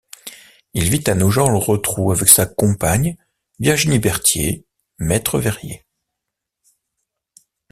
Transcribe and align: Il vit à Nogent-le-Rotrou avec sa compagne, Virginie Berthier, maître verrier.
Il 0.73 0.89
vit 0.89 1.03
à 1.11 1.13
Nogent-le-Rotrou 1.13 2.11
avec 2.11 2.27
sa 2.27 2.47
compagne, 2.47 3.17
Virginie 3.59 3.99
Berthier, 3.99 4.65
maître 4.97 5.37
verrier. 5.37 5.85